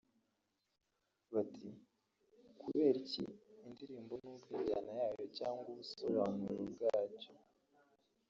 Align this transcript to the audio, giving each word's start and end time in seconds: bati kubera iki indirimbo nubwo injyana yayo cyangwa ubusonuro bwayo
bati 1.33 1.67
kubera 2.61 2.97
iki 3.05 3.23
indirimbo 3.67 4.13
nubwo 4.21 4.47
injyana 4.55 4.91
yayo 4.99 5.23
cyangwa 5.37 5.63
ubusonuro 5.73 6.61
bwayo 6.73 7.31